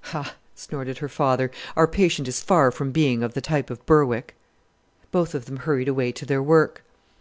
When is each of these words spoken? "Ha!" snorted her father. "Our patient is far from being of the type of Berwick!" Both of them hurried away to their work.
"Ha!" 0.00 0.36
snorted 0.54 0.98
her 0.98 1.08
father. 1.08 1.50
"Our 1.74 1.88
patient 1.88 2.28
is 2.28 2.40
far 2.40 2.70
from 2.70 2.92
being 2.92 3.24
of 3.24 3.34
the 3.34 3.40
type 3.40 3.68
of 3.68 3.84
Berwick!" 3.84 4.36
Both 5.10 5.34
of 5.34 5.46
them 5.46 5.56
hurried 5.56 5.88
away 5.88 6.12
to 6.12 6.24
their 6.24 6.40
work. 6.40 6.84